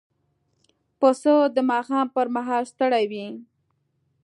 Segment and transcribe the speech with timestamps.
[0.99, 3.27] پسه د ماښام پر مهال ستړی وي.